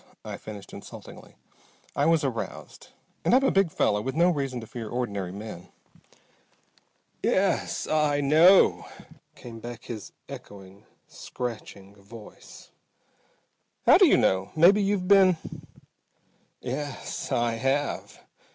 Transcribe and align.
I 0.25 0.35
finished 0.35 0.73
insultingly. 0.73 1.35
I 1.95 2.07
was 2.07 2.23
aroused. 2.23 2.87
And 3.23 3.35
I'm 3.35 3.43
a 3.43 3.51
big 3.51 3.69
fellow, 3.69 4.01
with 4.01 4.15
no 4.15 4.31
reason 4.31 4.59
to 4.61 4.65
fear 4.65 4.89
ordinary 4.89 5.31
men. 5.31 5.67
"Yes, 7.21 7.85
I 7.85 8.19
know!" 8.19 8.87
came 9.35 9.59
back 9.59 9.83
his 9.83 10.11
echoing, 10.27 10.87
scratching 11.07 11.93
voice. 11.95 12.71
"How 13.85 13.99
do 13.99 14.07
you 14.07 14.17
know? 14.17 14.49
Maybe 14.55 14.81
you've 14.81 15.07
been?" 15.07 15.37
"Yes, 16.61 17.31
I 17.31 17.51
have!" 17.57 18.21